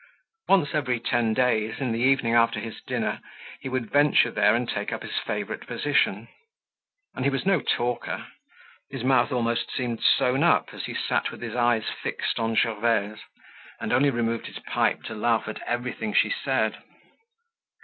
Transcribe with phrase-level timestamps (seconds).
[0.49, 3.21] Once every ten days, in the evening after his dinner,
[3.59, 6.27] he would venture there and take up his favorite position.
[7.13, 8.25] And he was no talker,
[8.89, 13.19] his mouth almost seemed sewn up, as he sat with his eyes fixed on Gervaise,
[13.79, 16.77] and only removed his pipe to laugh at everything she said.